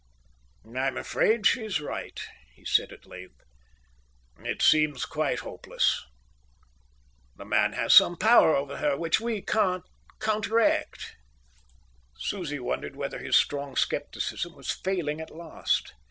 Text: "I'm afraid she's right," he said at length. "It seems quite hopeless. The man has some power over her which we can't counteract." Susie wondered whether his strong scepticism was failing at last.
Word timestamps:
"I'm 0.65 0.97
afraid 0.97 1.45
she's 1.45 1.79
right," 1.79 2.19
he 2.55 2.65
said 2.65 2.91
at 2.91 3.05
length. 3.05 3.39
"It 4.39 4.63
seems 4.63 5.05
quite 5.05 5.41
hopeless. 5.41 6.03
The 7.35 7.45
man 7.45 7.73
has 7.73 7.93
some 7.93 8.17
power 8.17 8.55
over 8.55 8.77
her 8.77 8.97
which 8.97 9.19
we 9.19 9.43
can't 9.43 9.83
counteract." 10.19 11.17
Susie 12.17 12.59
wondered 12.59 12.95
whether 12.95 13.19
his 13.19 13.35
strong 13.35 13.75
scepticism 13.75 14.55
was 14.55 14.71
failing 14.71 15.21
at 15.21 15.29
last. 15.29 15.93